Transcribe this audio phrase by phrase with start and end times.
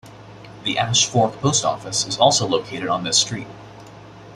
[0.63, 3.45] The Ash Fork Post Office is also located on this street.